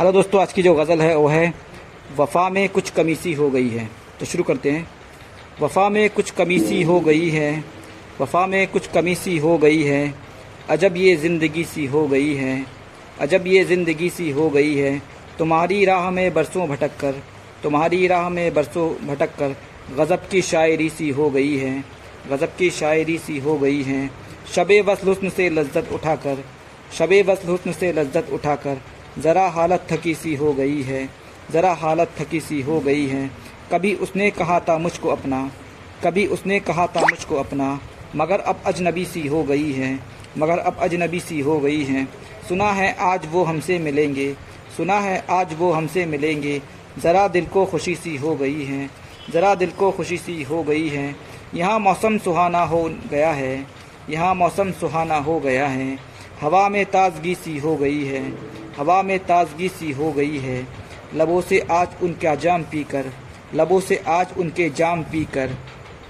[0.00, 1.52] Hello दोस्तों, आज की जो गज़ल है, वो है,
[2.16, 3.84] वफ़ा में कुछ कमी सी हो गई है।
[4.20, 4.86] तो शुरू करते हैं।
[5.60, 7.64] वफ़ा में कुछ कमी सी हो गई है,
[8.20, 10.14] वफ़ा में कुछ कमी सी हो गई है,
[10.68, 12.54] अजब ये ज़िंदगी सी हो गई है,
[13.20, 15.02] अजब ये ज़िंदगी सी हो गई है,
[15.38, 17.20] तुम्हारी राह में बरसों भटक कर
[17.62, 19.54] तुम्हारी राह में बरसों भटक कर
[19.98, 21.84] गज़ब की शायरी सी हो गई है,
[22.30, 24.08] गज़ब की शायरी सी हो गई है
[24.54, 26.42] शब वसल से लज्जत उठाकर
[26.98, 28.80] शब वसल से लज्जत उठाकर
[29.18, 31.08] ज़रा हालत थकी सी हो गई है,
[31.52, 33.30] ज़रा हालत थकी सी हो गई है।
[33.72, 35.50] कभी उसने कहा था मुझको अपना,
[36.04, 37.78] कभी उसने कहा था मुझको अपना,
[38.16, 39.98] मगर अब अजनबी सी हो गई है,
[40.38, 42.04] मगर अब अजनबी सी हो गई है।
[42.48, 44.32] सुना है आज वो हमसे मिलेंगे,
[44.76, 46.60] सुना है आज वो हमसे मिलेंगे,
[46.98, 48.88] ज़रा दिल को खुशी सी हो गई है,
[49.32, 51.14] ज़रा दिल को खुशी सी हो गई है।
[51.54, 53.66] यहाँ मौसम सुहाना हो गया है,
[54.10, 55.98] यहाँ मौसम सुहाना हो गया है,
[56.40, 58.22] हवा में ताजगी सी हो गई है।
[58.80, 60.66] हवा में ताजगी सी हो गई है।
[61.14, 63.10] लबों से आज उनका जाम पीकर,
[63.54, 65.50] लबों से आज उनके जाम पीकर,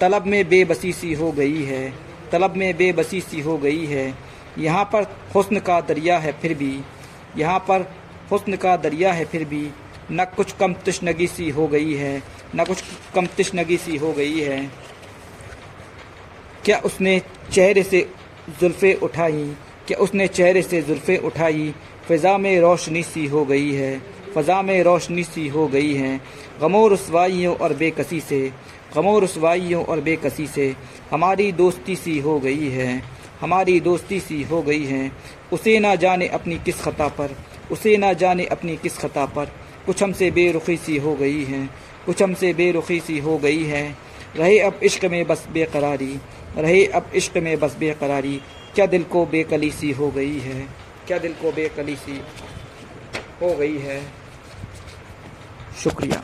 [0.00, 1.90] तलब में बेबसी सी हो गई है,
[2.32, 4.06] तलब में बेबसी सी हो गई है।
[4.58, 5.02] यहाँ पर
[5.34, 6.80] हुस्न का दरिया है फिर भी,
[7.36, 7.86] यहाँ पर
[8.32, 9.70] हुस्न का दरिया है फिर भी,
[10.12, 12.22] न कुछ कम तशनगी सी हो गई है,
[12.56, 12.82] न कुछ
[13.14, 14.60] कम तशनगी सी हो गई है।
[16.64, 17.20] क्या उसने
[17.52, 18.08] चेहरे से
[18.60, 19.44] जुल्फ़े उठाई,
[19.86, 21.74] क्या उसने चेहरे से जुल्फ़े उठाई
[22.08, 23.98] फ़िज़ा में रोशनी सी हो गई है,
[24.34, 26.20] फ़ज़ा में रोशनी सी हो गई है।
[26.60, 28.40] गमो रसवाइयों और बेकसी से
[28.94, 30.74] गमो रसवाइयों और बेकसी से
[31.10, 33.02] हमारी दोस्ती सी हो गई है,
[33.40, 35.10] हमारी दोस्ती सी हो गई है।
[35.52, 37.36] उसे ना जाने अपनी किस खता पर,
[37.72, 39.52] उसे ना जाने अपनी किस खता पर
[39.86, 41.64] कुछ हमसे बेरुखी सी हो गई है,
[42.06, 43.86] कुछ हमसे बेरुखी सी हो गई है।
[44.36, 46.14] रहे अब इश्क में बस बेकरारी,
[46.58, 48.40] रहे अब इश्क में बस बेकरारी,
[48.74, 50.66] क्या दिल को बेकली सी हो गई है।
[51.08, 52.20] क्या दिल को बेकली सी
[53.42, 54.00] हो गई है?
[55.84, 56.22] शुक्रिया।